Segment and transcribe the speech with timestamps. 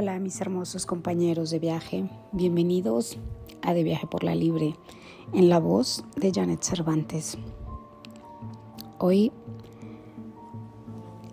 [0.00, 3.18] Hola mis hermosos compañeros de viaje, bienvenidos
[3.60, 4.74] a De Viaje por la Libre
[5.34, 7.36] en la voz de Janet Cervantes.
[8.98, 9.30] Hoy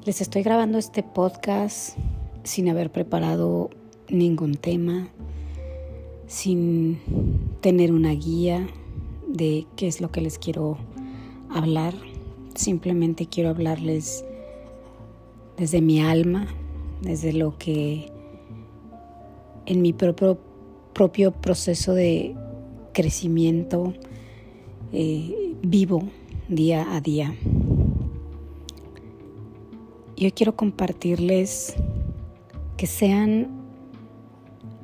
[0.03, 1.98] les estoy grabando este podcast
[2.43, 3.70] sin haber preparado
[4.09, 5.07] ningún tema,
[6.27, 6.99] sin
[7.61, 8.68] tener una guía
[9.29, 10.77] de qué es lo que les quiero
[11.49, 11.93] hablar.
[12.54, 14.25] Simplemente quiero hablarles
[15.55, 16.48] desde mi alma,
[17.02, 18.16] desde lo que
[19.67, 20.39] en mi propio,
[20.94, 22.35] propio proceso de
[22.94, 23.93] crecimiento
[24.91, 26.03] eh, vivo
[26.48, 27.35] día a día.
[30.16, 31.76] Yo quiero compartirles
[32.77, 33.49] que sean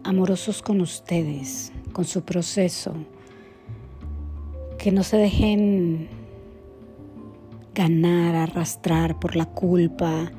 [0.04, 2.94] amorosos con ustedes, con su proceso,
[4.78, 6.10] que no se dejen
[7.74, 10.32] ganar, arrastrar por la culpa,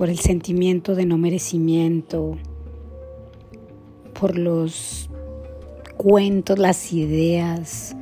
[0.00, 2.38] por el sentimiento de no merecimiento,
[4.18, 5.10] por los
[5.98, 7.94] cuentos, las ideas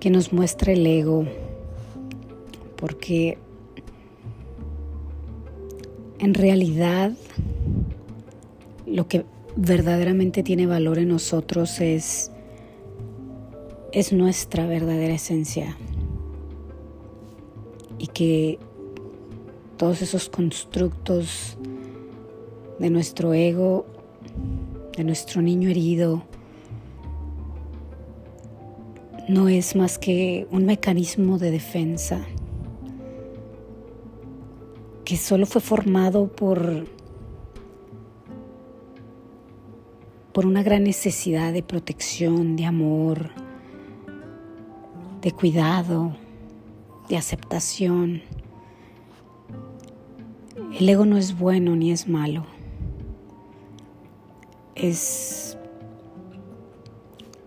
[0.00, 1.24] que nos muestra el ego,
[2.76, 3.38] porque
[6.18, 7.12] en realidad
[8.86, 9.24] lo que
[9.56, 12.32] verdaderamente tiene valor en nosotros es,
[13.92, 15.74] es nuestra verdadera esencia.
[17.98, 18.58] Y que
[19.76, 21.56] todos esos constructos
[22.78, 23.86] de nuestro ego,
[24.96, 26.22] de nuestro niño herido,
[29.28, 32.24] no es más que un mecanismo de defensa
[35.04, 36.86] que solo fue formado por,
[40.32, 43.30] por una gran necesidad de protección, de amor,
[45.20, 46.16] de cuidado,
[47.08, 48.22] de aceptación.
[50.78, 52.44] El ego no es bueno ni es malo.
[54.74, 55.56] Es,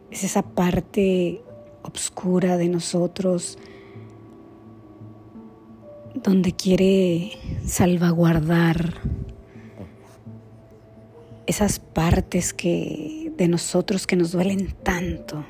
[0.09, 1.41] es esa parte
[1.83, 3.57] oscura de nosotros
[6.15, 7.33] donde quiere
[7.65, 8.93] salvaguardar
[11.47, 15.45] esas partes que de nosotros que nos duelen tanto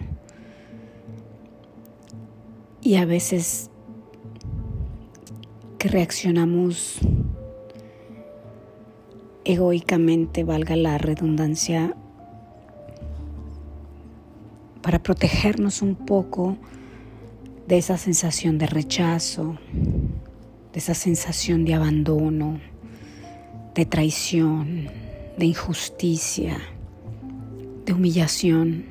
[2.82, 3.70] y a veces
[5.78, 7.00] que reaccionamos
[9.48, 11.96] egoicamente, valga la redundancia,
[14.82, 16.58] para protegernos un poco
[17.66, 19.58] de esa sensación de rechazo,
[20.74, 22.60] de esa sensación de abandono,
[23.74, 24.90] de traición,
[25.38, 26.58] de injusticia,
[27.86, 28.84] de humillación.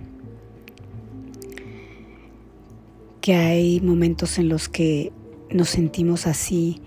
[3.20, 5.12] Que hay momentos en los que
[5.50, 6.80] nos sentimos así,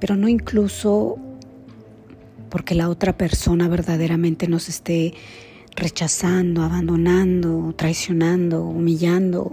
[0.00, 1.18] pero no incluso
[2.48, 5.14] porque la otra persona verdaderamente nos esté
[5.76, 9.52] rechazando, abandonando, traicionando, humillando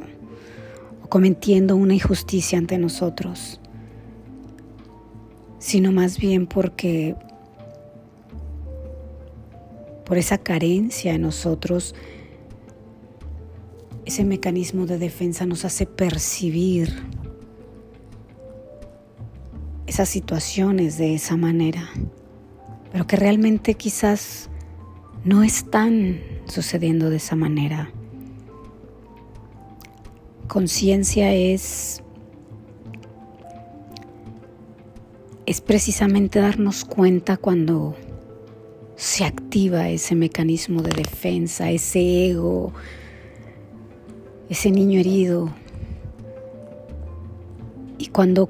[1.04, 3.60] o cometiendo una injusticia ante nosotros,
[5.60, 7.16] sino más bien porque
[10.06, 11.96] por esa carencia en nosotros,
[14.06, 17.04] ese mecanismo de defensa nos hace percibir
[19.88, 21.90] esas situaciones de esa manera
[22.96, 24.50] pero que realmente quizás
[25.26, 27.92] no están sucediendo de esa manera.
[30.48, 32.02] Conciencia es
[35.46, 37.98] es precisamente darnos cuenta cuando
[38.96, 42.72] se activa ese mecanismo de defensa, ese ego,
[44.48, 45.54] ese niño herido.
[47.98, 48.50] Y cuando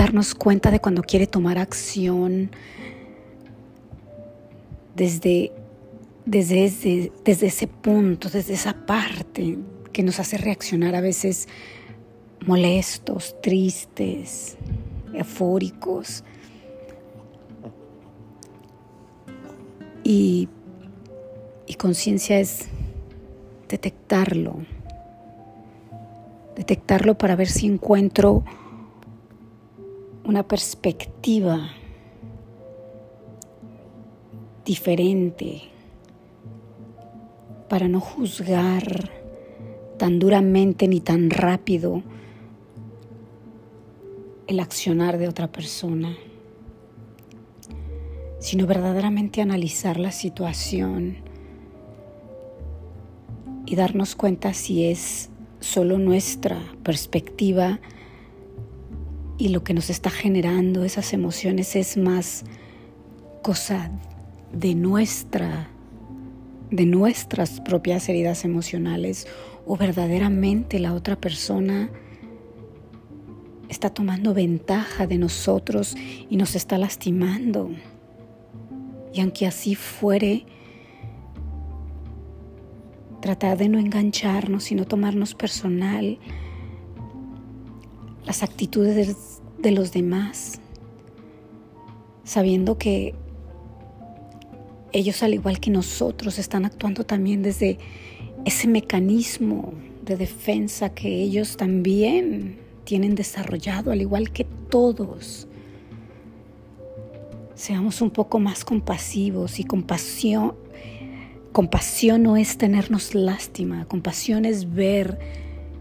[0.00, 2.50] darnos cuenta de cuando quiere tomar acción
[4.96, 5.52] desde,
[6.24, 9.58] desde, desde ese punto, desde esa parte
[9.92, 11.48] que nos hace reaccionar a veces
[12.46, 14.56] molestos, tristes,
[15.12, 16.24] eufóricos.
[20.02, 20.48] Y,
[21.66, 22.68] y conciencia es
[23.68, 24.64] detectarlo,
[26.56, 28.44] detectarlo para ver si encuentro
[30.30, 31.70] una perspectiva
[34.64, 35.62] diferente
[37.68, 39.10] para no juzgar
[39.98, 42.04] tan duramente ni tan rápido
[44.46, 46.16] el accionar de otra persona,
[48.38, 51.16] sino verdaderamente analizar la situación
[53.66, 55.28] y darnos cuenta si es
[55.58, 57.80] solo nuestra perspectiva
[59.40, 62.44] y lo que nos está generando esas emociones es más
[63.42, 63.90] cosa
[64.52, 65.70] de nuestra
[66.70, 69.26] de nuestras propias heridas emocionales
[69.66, 71.90] o verdaderamente la otra persona
[73.70, 75.96] está tomando ventaja de nosotros
[76.28, 77.70] y nos está lastimando.
[79.12, 80.44] Y aunque así fuere,
[83.20, 86.18] tratar de no engancharnos y no tomarnos personal
[88.24, 90.60] las actitudes de los demás,
[92.24, 93.14] sabiendo que
[94.92, 97.78] ellos al igual que nosotros están actuando también desde
[98.44, 99.72] ese mecanismo
[100.04, 105.46] de defensa que ellos también tienen desarrollado, al igual que todos.
[107.54, 110.54] Seamos un poco más compasivos y compasión.
[111.52, 115.18] Compasión no es tenernos lástima, compasión es ver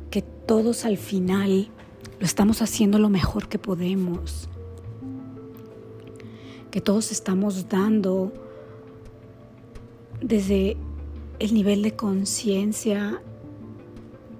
[0.09, 1.71] que todos al final
[2.19, 4.50] lo estamos haciendo lo mejor que podemos,
[6.69, 8.33] que todos estamos dando
[10.21, 10.75] desde
[11.39, 13.21] el nivel de conciencia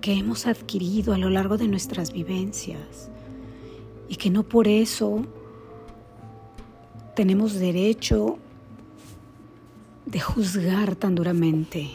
[0.02, 3.10] que hemos adquirido a lo largo de nuestras vivencias
[4.10, 5.25] y que no por eso
[7.16, 8.38] tenemos derecho
[10.06, 11.90] de juzgar tan duramente.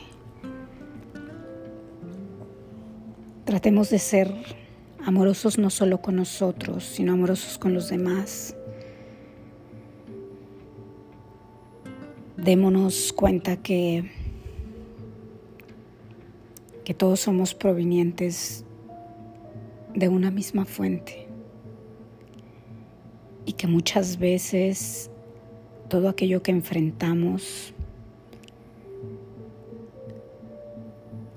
[3.44, 4.63] Tratemos de ser
[5.04, 8.56] amorosos no solo con nosotros, sino amorosos con los demás.
[12.36, 14.10] Démonos cuenta que
[16.84, 18.64] que todos somos provenientes
[19.94, 21.26] de una misma fuente
[23.46, 25.10] y que muchas veces
[25.88, 27.72] todo aquello que enfrentamos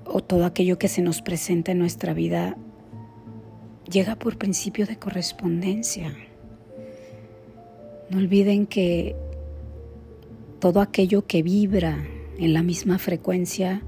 [0.04, 2.56] o todo aquello que se nos presenta en nuestra vida
[3.90, 6.14] llega por principio de correspondencia.
[8.10, 9.16] No olviden que
[10.60, 12.06] todo aquello que vibra
[12.38, 13.82] en la misma frecuencia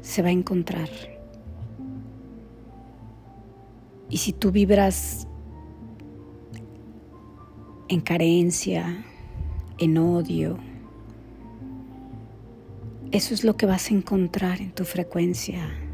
[0.00, 0.88] se va a encontrar.
[4.10, 5.26] Y si tú vibras
[7.88, 9.04] en carencia,
[9.78, 10.58] en odio,
[13.10, 15.87] eso es lo que vas a encontrar en tu frecuencia.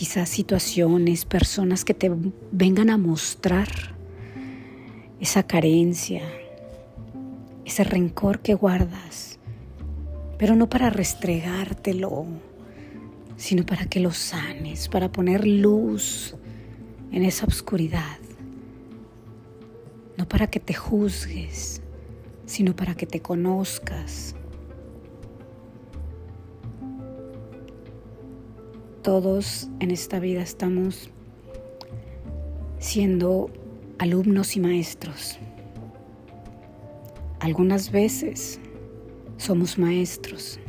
[0.00, 2.10] Quizás situaciones, personas que te
[2.52, 3.68] vengan a mostrar
[5.20, 6.22] esa carencia,
[7.66, 9.38] ese rencor que guardas,
[10.38, 12.24] pero no para restregártelo
[13.36, 16.34] sino para que lo sanes, para poner luz
[17.12, 18.16] en esa oscuridad.
[20.16, 21.82] No para que te juzgues,
[22.46, 24.34] sino para que te conozcas.
[29.02, 31.08] Todos en esta vida estamos
[32.78, 33.50] siendo
[33.98, 35.38] alumnos y maestros.
[37.38, 38.60] Algunas veces
[39.38, 40.60] somos maestros,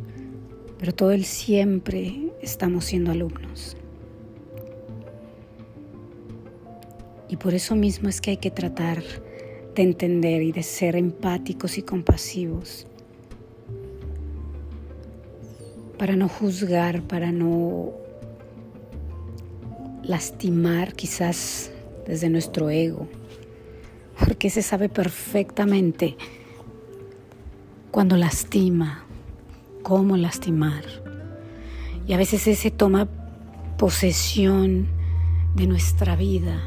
[0.79, 3.75] pero todo el siempre estamos siendo alumnos.
[7.27, 9.03] Y por eso mismo es que hay que tratar
[9.75, 12.87] de entender y de ser empáticos y compasivos
[15.97, 18.00] para no juzgar, para no
[20.03, 21.71] lastimar quizás
[22.07, 23.07] desde nuestro ego,
[24.19, 26.17] porque se sabe perfectamente
[27.91, 29.05] cuando lastima,
[29.83, 30.83] cómo lastimar.
[32.07, 33.07] Y a veces ese toma
[33.77, 34.87] posesión
[35.55, 36.61] de nuestra vida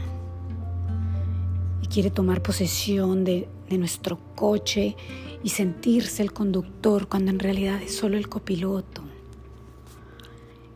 [1.82, 4.96] y quiere tomar posesión de, de nuestro coche
[5.42, 9.02] y sentirse el conductor cuando en realidad es solo el copiloto.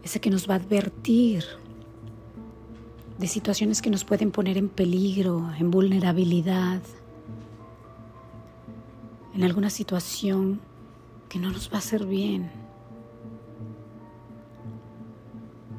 [0.03, 1.45] Ese que nos va a advertir
[3.19, 6.81] de situaciones que nos pueden poner en peligro, en vulnerabilidad,
[9.35, 10.61] en alguna situación
[11.29, 12.51] que no nos va a hacer bien.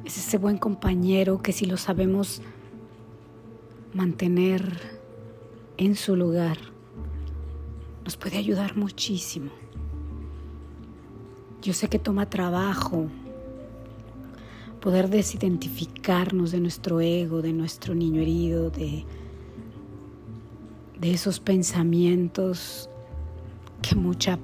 [0.04, 2.42] Es ese buen compañero que si lo sabemos
[3.94, 5.00] mantener
[5.78, 6.58] en su lugar,
[8.04, 9.50] nos puede ayudar muchísimo.
[11.62, 13.08] Yo sé que toma trabajo
[14.80, 19.04] poder desidentificarnos de nuestro ego, de nuestro niño herido, de,
[20.98, 22.88] de esos pensamientos
[23.82, 24.38] que mucha,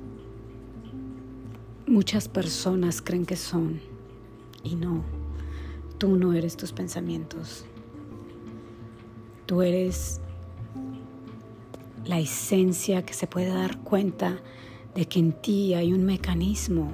[1.86, 3.80] muchas personas creen que son
[4.62, 5.02] y no.
[5.98, 7.64] Tú no eres tus pensamientos.
[9.46, 10.20] Tú eres
[12.04, 14.38] la esencia que se puede dar cuenta
[14.94, 16.90] de que en ti hay un mecanismo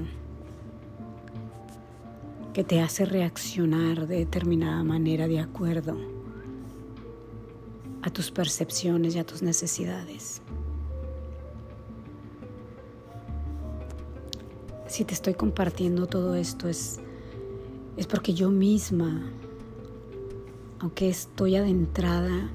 [2.52, 5.97] que te hace reaccionar de determinada manera de acuerdo
[8.02, 10.42] a tus percepciones y a tus necesidades.
[14.87, 17.00] Si te estoy compartiendo todo esto es,
[17.97, 19.23] es porque yo misma,
[20.80, 22.50] aunque estoy adentrada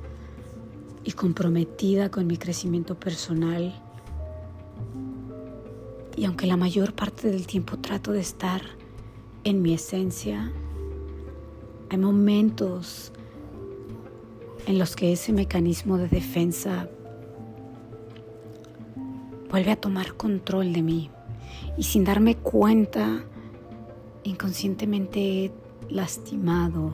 [1.04, 3.74] y comprometida con mi crecimiento personal,
[6.16, 8.62] y aunque la mayor parte del tiempo trato de estar
[9.50, 10.51] en mi esencia,
[11.89, 13.13] hay momentos
[14.66, 16.89] en los que ese mecanismo de defensa
[19.50, 21.10] vuelve a tomar control de mí
[21.77, 23.24] y sin darme cuenta,
[24.25, 25.51] inconscientemente he
[25.89, 26.92] lastimado,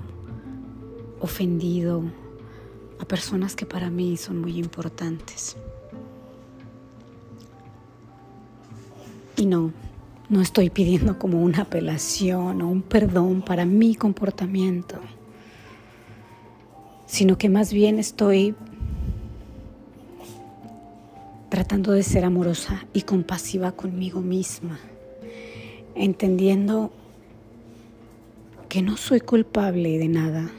[1.22, 2.04] ofendido
[3.00, 5.58] a personas que para mí son muy importantes.
[9.38, 9.72] Y no,
[10.30, 15.00] no estoy pidiendo como una apelación o un perdón para mi comportamiento
[17.14, 18.56] sino que más bien estoy
[21.50, 24.80] tratando de ser amorosa y compasiva conmigo misma,
[25.94, 26.92] entendiendo
[28.68, 30.50] que no soy culpable de nada,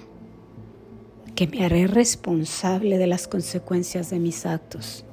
[1.34, 5.04] que me haré responsable de las consecuencias de mis actos,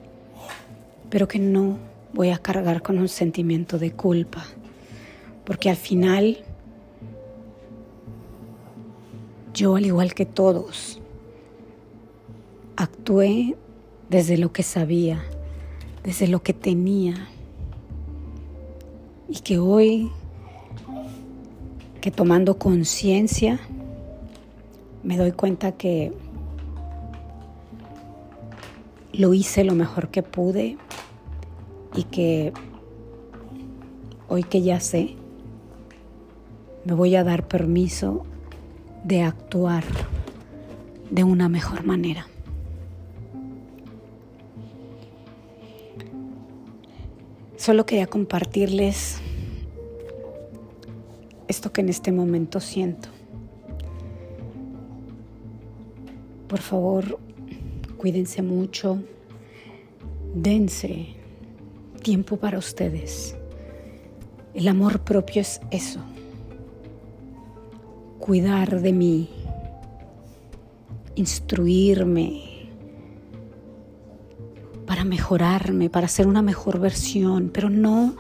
[1.10, 1.80] pero que no
[2.14, 4.46] voy a cargar con un sentimiento de culpa,
[5.46, 6.44] porque al final
[9.54, 11.02] yo, al igual que todos,
[12.76, 13.56] actué
[14.10, 15.24] desde lo que sabía,
[16.04, 17.28] desde lo que tenía.
[19.28, 20.12] Y que hoy,
[22.02, 23.60] que tomando conciencia,
[25.04, 26.12] me doy cuenta que
[29.14, 30.78] lo hice lo mejor que pude
[31.96, 32.54] y que
[34.28, 35.16] hoy que ya sé,
[36.86, 38.26] me voy a dar permiso
[39.04, 39.84] de actuar
[41.10, 42.28] de una mejor manera.
[47.58, 49.20] Solo quería compartirles
[51.48, 53.10] esto que en este momento siento.
[56.48, 57.20] Por favor,
[57.98, 59.04] cuídense mucho,
[60.34, 61.21] dense
[62.02, 63.36] tiempo para ustedes.
[64.54, 66.02] El amor propio es eso,
[68.20, 69.30] cuidar de mí,
[71.16, 72.52] instruirme,
[74.86, 78.14] para mejorarme, para ser una mejor versión, pero no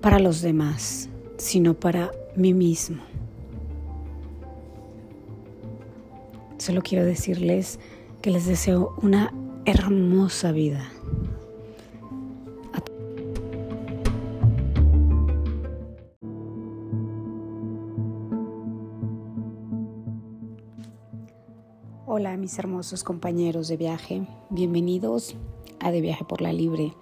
[0.00, 3.02] para los demás, sino para mí mismo.
[6.58, 7.80] Solo quiero decirles
[8.22, 9.32] que les deseo una
[9.64, 10.88] hermosa vida.
[22.10, 25.36] Hola mis hermosos compañeros de viaje, bienvenidos
[25.78, 26.94] a De Viaje por la Libre,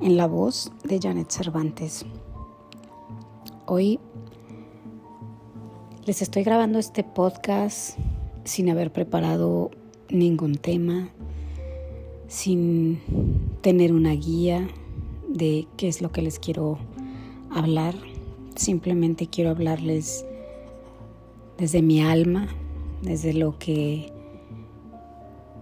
[0.00, 2.04] en la voz de Janet Cervantes.
[3.66, 4.00] Hoy
[6.06, 7.96] les estoy grabando este podcast
[8.42, 9.70] sin haber preparado
[10.08, 11.08] ningún tema,
[12.26, 13.00] sin
[13.60, 14.66] tener una guía
[15.28, 16.78] de qué es lo que les quiero
[17.48, 17.94] hablar.
[18.56, 20.26] Simplemente quiero hablarles
[21.58, 22.48] desde mi alma,
[23.02, 24.17] desde lo que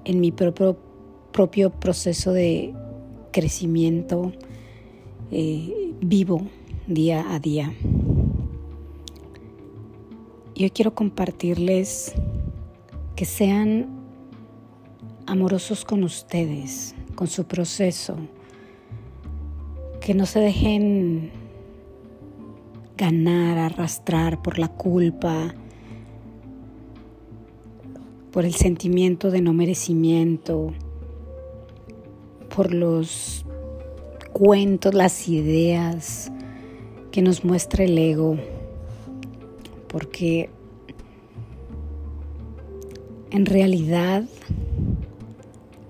[0.06, 0.78] en mi propio
[1.36, 2.72] propio proceso de
[3.30, 4.32] crecimiento
[5.30, 6.40] eh, vivo
[6.86, 7.74] día a día.
[10.54, 12.14] Yo quiero compartirles
[13.16, 13.86] que sean
[15.26, 18.16] amorosos con ustedes, con su proceso,
[20.00, 21.32] que no se dejen
[22.96, 25.54] ganar, arrastrar por la culpa,
[28.36, 30.74] por el sentimiento de no merecimiento,
[32.54, 33.46] por los
[34.34, 36.30] cuentos, las ideas
[37.12, 38.36] que nos muestra el ego,
[39.88, 40.50] porque
[43.30, 44.24] en realidad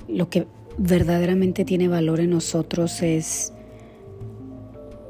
[0.06, 0.46] lo que
[0.78, 3.52] verdaderamente tiene valor en nosotros es,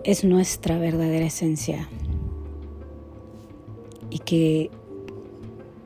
[0.05, 1.87] es nuestra verdadera esencia.
[4.09, 4.71] Y que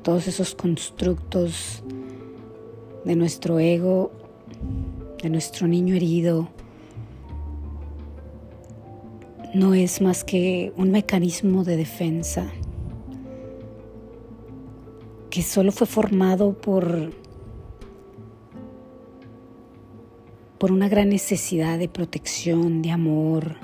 [0.03, 1.83] todos esos constructos
[3.05, 4.11] de nuestro ego
[5.23, 6.49] de nuestro niño herido
[9.55, 12.51] no es más que un mecanismo de defensa
[15.29, 17.13] que solo fue formado por,
[20.59, 23.57] por una gran necesidad de protección, de amor,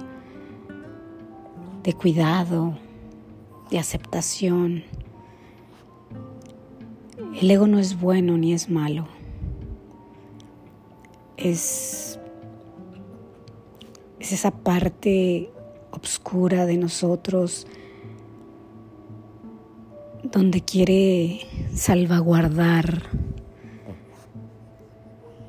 [1.83, 2.79] de cuidado,
[3.71, 4.85] de aceptación.
[7.41, 9.07] El ego no es bueno ni es malo
[11.37, 12.19] es,
[14.19, 15.51] es esa parte
[15.91, 17.67] oscura de nosotros
[20.23, 21.41] donde quiere
[21.75, 23.03] salvaguardar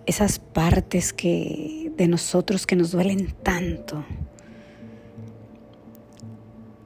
[0.05, 4.05] esas partes que de nosotros que nos duelen tanto.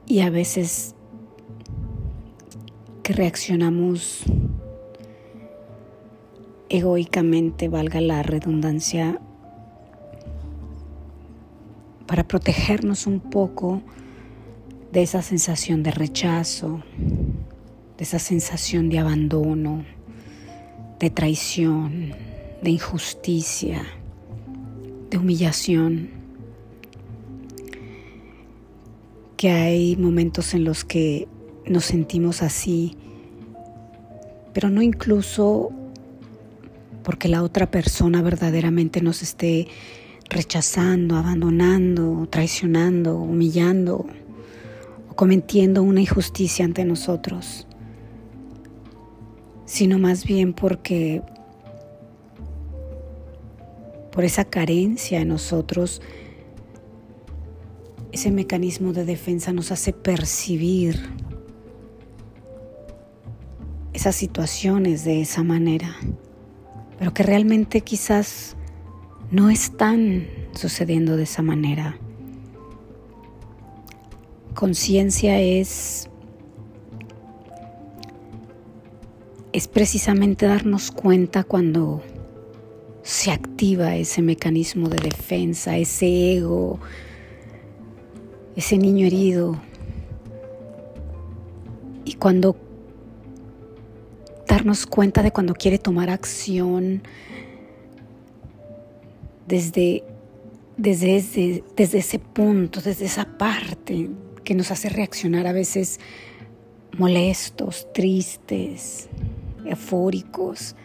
[0.06, 0.94] Y a veces
[3.02, 4.24] que reaccionamos
[6.72, 9.20] egoicamente, valga la redundancia,
[12.06, 13.82] para protegernos un poco
[14.90, 16.82] de esa sensación de rechazo,
[17.98, 19.84] de esa sensación de abandono,
[20.98, 22.14] de traición,
[22.62, 23.82] de injusticia,
[25.10, 26.08] de humillación,
[29.36, 31.28] que hay momentos en los que
[31.66, 32.96] nos sentimos así,
[34.54, 35.70] pero no incluso
[37.02, 39.68] porque la otra persona verdaderamente nos esté
[40.28, 44.06] rechazando, abandonando, traicionando, humillando
[45.08, 47.66] o cometiendo una injusticia ante nosotros,
[49.66, 51.22] sino más bien porque
[54.10, 56.02] por esa carencia en nosotros,
[58.12, 61.00] ese mecanismo de defensa nos hace percibir
[63.94, 65.96] esas situaciones de esa manera,
[67.02, 68.54] pero que realmente quizás
[69.32, 71.98] no están sucediendo de esa manera.
[74.54, 76.08] Conciencia es
[79.52, 82.04] es precisamente darnos cuenta cuando
[83.02, 86.78] se activa ese mecanismo de defensa, ese ego,
[88.54, 89.60] ese niño herido.
[92.04, 92.54] Y cuando
[94.52, 97.02] darnos cuenta de cuando quiere tomar acción
[99.46, 100.04] desde,
[100.76, 104.10] desde, desde ese punto, desde esa parte
[104.44, 106.00] que nos hace reaccionar a veces
[106.98, 109.08] molestos, tristes,
[109.64, 110.76] eufóricos.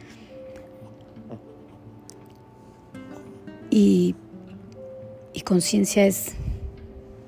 [3.69, 4.15] Y,
[5.43, 6.33] conciencia es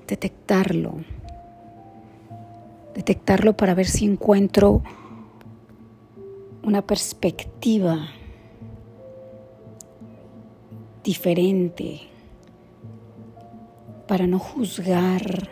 [0.07, 0.99] detectarlo,
[2.95, 4.83] detectarlo para ver si encuentro
[6.69, 8.09] una perspectiva
[11.03, 12.01] diferente,
[14.07, 15.49] para no juzgar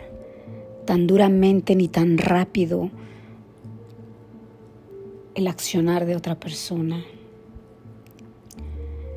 [0.86, 2.90] tan duramente ni tan rápido
[5.34, 7.04] el accionar de otra persona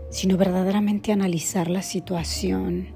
[0.09, 2.87] sino verdaderamente analizar la situación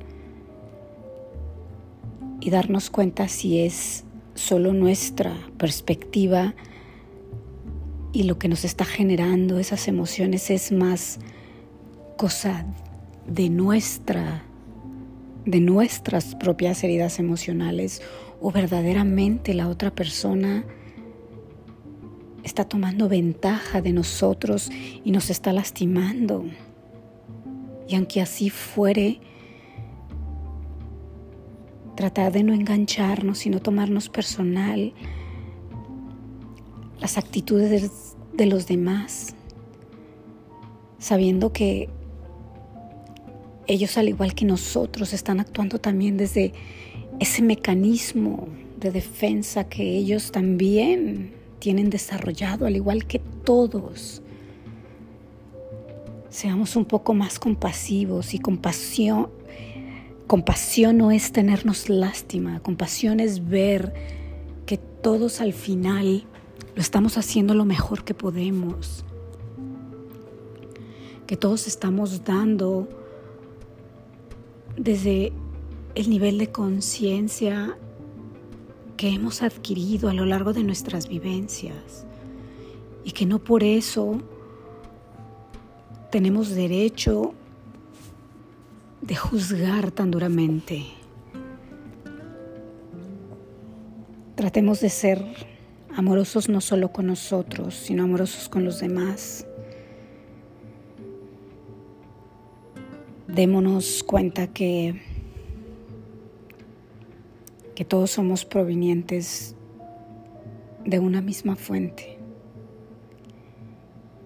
[2.42, 6.56] y darnos cuenta si es solo nuestra perspectiva
[8.16, 11.20] y lo que nos está generando esas emociones es más
[12.16, 12.66] cosa
[13.28, 14.46] de nuestra
[15.46, 18.02] de nuestras propias heridas emocionales
[18.40, 20.64] o verdaderamente la otra persona
[22.44, 24.72] está tomando ventaja de nosotros
[25.04, 26.46] y nos está lastimando.
[27.88, 29.20] Y aunque así fuere,
[31.96, 34.94] tratar de no engancharnos y no tomarnos personal
[37.00, 39.36] las actitudes de los demás,
[41.00, 41.90] sabiendo que
[43.68, 46.54] ellos al igual que nosotros están actuando también desde
[47.20, 48.48] ese mecanismo
[48.80, 54.22] de defensa que ellos también tienen desarrollado, al igual que todos.
[56.30, 59.30] Seamos un poco más compasivos y compasión.
[60.28, 63.94] Compasión no es tenernos lástima, compasión es ver
[64.66, 66.26] que todos al final
[66.76, 69.06] lo estamos haciendo lo mejor que podemos,
[71.26, 72.88] que todos estamos dando
[74.78, 75.32] desde
[75.96, 77.78] el nivel de conciencia
[78.98, 82.06] que hemos adquirido a lo largo de nuestras vivencias
[83.06, 84.22] y que no por eso
[86.12, 87.34] tenemos derecho
[89.02, 90.86] de juzgar tan duramente.
[94.36, 95.55] Tratemos de ser
[95.96, 99.48] amorosos no solo con nosotros, sino amorosos con los demás.
[103.28, 105.02] Démonos cuenta que,
[107.76, 109.56] que todos somos provenientes
[110.86, 112.20] de una misma fuente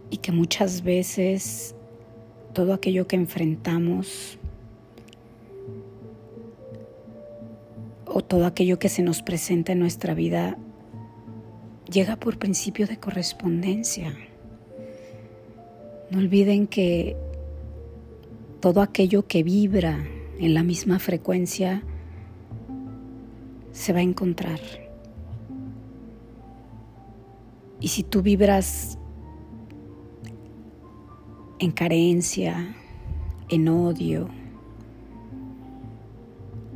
[0.09, 1.75] y que muchas veces
[2.53, 4.39] todo aquello que enfrentamos
[8.05, 10.57] o todo aquello que se nos presenta en nuestra vida
[11.89, 14.15] llega por principio de correspondencia.
[16.11, 17.15] No olviden que
[18.59, 20.05] todo aquello que vibra
[20.39, 21.83] en la misma frecuencia
[23.71, 24.59] se va a encontrar.
[27.81, 28.97] Y si tú vibras
[31.59, 32.75] en carencia,
[33.49, 34.29] en odio,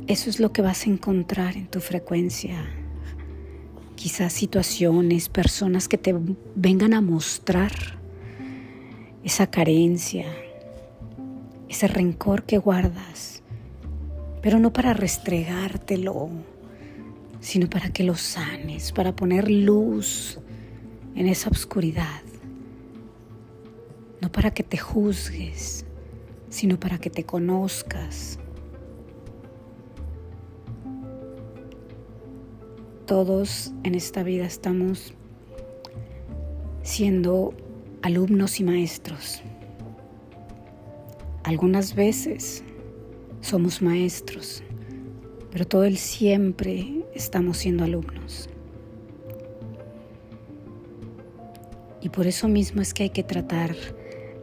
[0.06, 2.83] eso es lo que vas a encontrar en tu frecuencia.
[4.04, 6.14] Quizás situaciones, personas que te
[6.54, 7.72] vengan a mostrar
[9.24, 10.26] esa carencia,
[11.70, 13.42] ese rencor que guardas,
[14.42, 16.28] pero no para restregártelo,
[17.40, 20.38] sino para que lo sanes, para poner luz
[21.14, 22.20] en esa oscuridad.
[24.20, 25.86] No para que te juzgues,
[26.50, 28.38] sino para que te conozcas.
[33.06, 35.12] Todos en esta vida estamos
[36.82, 37.52] siendo
[38.00, 39.42] alumnos y maestros.
[41.42, 42.64] Algunas veces
[43.42, 44.62] somos maestros,
[45.52, 48.48] pero todo el siempre estamos siendo alumnos.
[52.00, 53.76] Y por eso mismo es que hay que tratar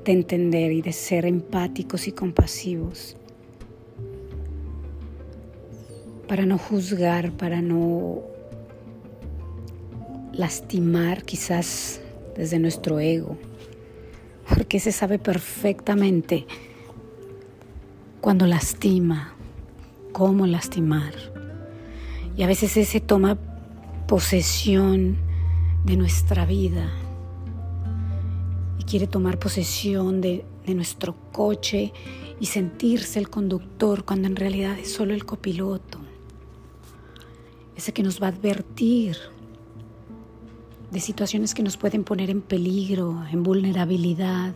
[0.06, 3.18] de entender y de ser empáticos y compasivos
[6.28, 8.31] para no juzgar, para no
[10.42, 12.02] lastimar quizás
[12.36, 13.38] desde nuestro ego,
[14.50, 16.48] porque se sabe perfectamente
[18.22, 19.36] cuando lastima,
[20.12, 21.14] cómo lastimar.
[22.36, 23.38] Y a veces ese toma
[24.08, 25.18] posesión
[25.86, 26.92] de nuestra vida
[28.80, 31.94] y quiere tomar posesión de, de, nuestro coche
[32.40, 36.00] y sentirse el conductor cuando en realidad es solo el copiloto.
[37.76, 39.18] Ese que nos va a advertir
[40.92, 44.54] de situaciones que nos pueden poner en peligro, en vulnerabilidad,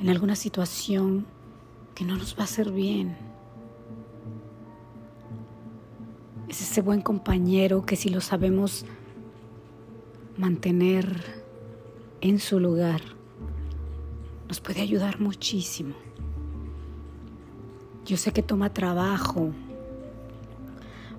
[0.00, 1.26] en alguna situación
[1.94, 3.16] que no nos va a hacer bien.
[6.48, 8.86] Es ese buen compañero que si lo sabemos
[10.38, 11.44] mantener
[12.22, 13.02] en su lugar,
[14.48, 15.94] nos puede ayudar muchísimo.
[18.06, 19.52] Yo sé que toma trabajo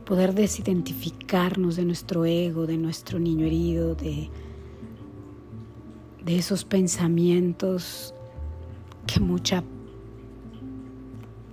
[0.06, 4.30] poder desidentificarnos de nuestro ego, de nuestro niño herido, de,
[6.24, 8.14] de esos pensamientos
[9.08, 9.64] que mucha,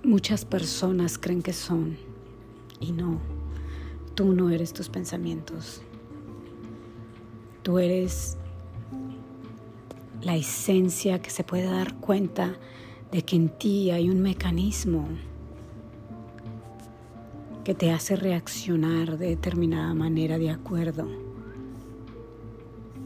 [0.03, 1.97] muchas personas creen que son.
[2.79, 3.19] Y no,
[4.13, 5.81] tú no eres tus pensamientos.
[7.63, 8.37] Tú eres
[10.21, 12.55] la esencia que se puede dar cuenta
[13.11, 15.07] de que en ti hay un mecanismo
[17.63, 21.07] que te hace reaccionar de determinada manera de acuerdo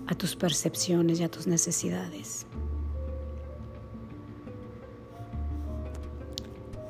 [0.07, 2.47] a tus percepciones y a tus necesidades.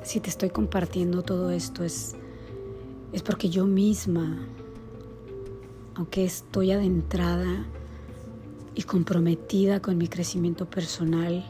[0.02, 2.16] Si te estoy compartiendo todo esto es,
[3.12, 4.38] es porque yo misma,
[5.94, 7.66] aunque estoy adentrada
[8.74, 11.44] y comprometida con mi crecimiento personal,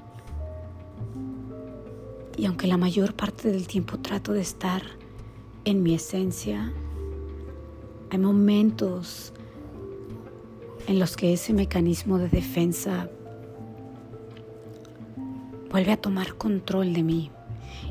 [2.36, 4.82] y aunque la mayor parte del tiempo trato de estar
[5.68, 6.72] en mi esencia,
[8.08, 9.34] hay momentos
[10.86, 13.10] en los que ese mecanismo de defensa
[15.70, 17.30] vuelve a tomar control de mí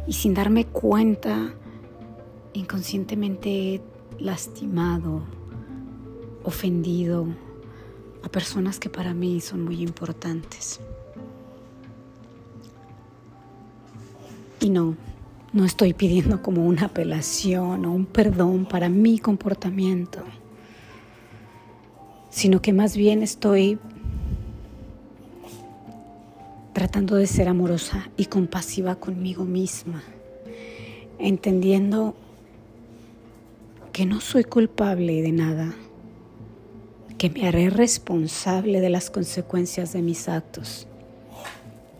[0.07, 1.53] y sin darme cuenta,
[2.53, 3.81] inconscientemente he
[4.17, 5.21] lastimado,
[6.43, 7.27] ofendido
[8.23, 10.79] a personas que para mí son muy importantes.
[14.61, 14.95] Y no,
[15.53, 20.19] no estoy pidiendo como una apelación o un perdón para mi comportamiento,
[22.29, 23.79] sino que más bien estoy
[26.73, 30.03] tratando de ser amorosa y compasiva conmigo misma,
[31.17, 32.15] entendiendo
[33.93, 35.73] que no soy culpable de nada,
[37.17, 40.87] que me haré responsable de las consecuencias de mis actos,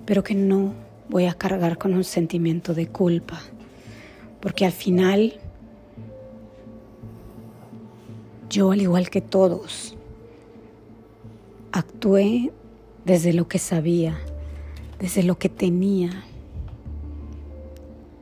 [0.05, 3.39] pero que no voy a cargar con un sentimiento de culpa,
[4.41, 5.39] porque al final
[8.49, 9.95] yo, al igual que todos,
[11.71, 12.51] actué
[13.05, 14.17] desde lo que sabía,
[14.99, 16.23] desde lo que tenía,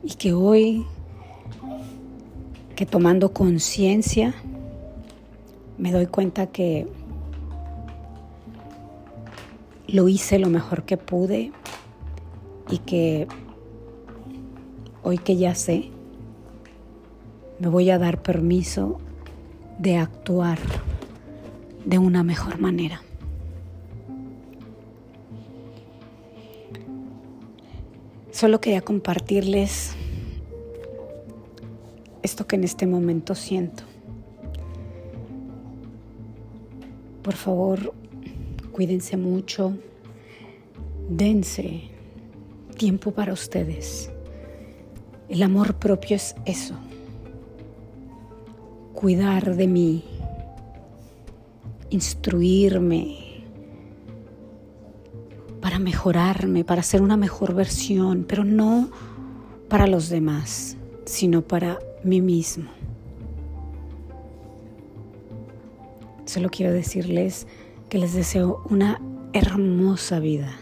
[0.02, 0.86] y que hoy,
[2.76, 4.34] que tomando conciencia,
[5.78, 6.86] me doy cuenta que
[9.88, 11.52] lo hice lo mejor que pude
[12.70, 13.28] y que
[15.02, 15.90] hoy que ya sé,
[17.58, 18.98] me voy a dar permiso
[19.78, 20.58] de actuar
[21.84, 23.02] de una mejor manera.
[28.32, 29.94] Solo quería compartirles
[32.22, 33.84] esto que en este momento siento.
[37.22, 37.94] Por favor,
[38.72, 39.76] cuídense mucho,
[41.08, 41.95] dense
[42.76, 44.10] tiempo para ustedes.
[45.28, 46.74] El amor propio es eso,
[48.94, 50.04] cuidar de mí,
[51.90, 53.44] instruirme
[55.60, 58.88] para mejorarme, para ser una mejor versión, pero no
[59.68, 62.70] para los demás, sino para mí mismo.
[66.24, 67.48] Solo quiero decirles
[67.88, 69.00] que les deseo una
[69.32, 70.52] hermosa vida.